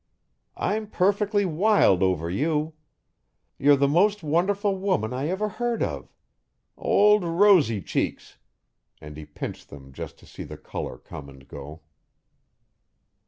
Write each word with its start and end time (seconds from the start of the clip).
"I'm 0.57 0.87
perfectly 0.87 1.45
wild 1.45 2.01
over 2.01 2.27
you. 2.27 2.73
You're 3.59 3.75
the 3.75 3.87
most 3.87 4.23
wonderful 4.23 4.75
woman 4.75 5.13
I 5.13 5.27
ever 5.27 5.47
heard 5.47 5.83
of. 5.83 6.11
Old 6.75 7.23
rosy 7.23 7.83
cheeks!" 7.83 8.39
And 8.99 9.15
he 9.15 9.27
pinched 9.27 9.69
them 9.69 9.93
just 9.93 10.17
to 10.17 10.25
see 10.25 10.41
the 10.41 10.57
colour 10.57 10.97
come 10.97 11.29
and 11.29 11.47
go. 11.47 11.81